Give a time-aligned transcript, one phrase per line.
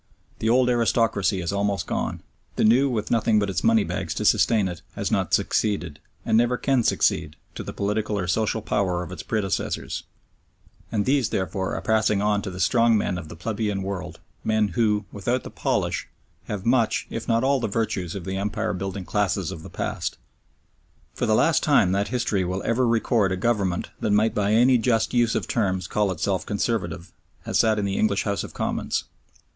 [0.39, 2.23] The old aristocracy is almost gone,
[2.55, 6.35] the new with nothing but its money bags to sustain it, has not succeeded, and
[6.35, 10.01] never can succeed, to the political or social power of its predecessors,
[10.91, 14.69] and these, therefore, are passing on to the strong men of the plebeian world, men
[14.69, 16.07] who, without the polish,
[16.45, 20.17] have much, if not all the virtues of the Empire building classes of the past.
[21.13, 24.79] For the last time that history will ever record a government that might by any
[24.79, 27.13] just use of terms call itself "Conservative"
[27.43, 29.03] has sat in the English House of Commons.